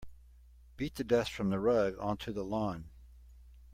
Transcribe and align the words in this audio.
Beat 0.77 0.95
the 0.95 1.03
dust 1.03 1.31
from 1.31 1.51
the 1.51 1.59
rug 1.59 1.95
onto 1.99 2.33
the 2.33 2.43
lawn. 2.43 2.89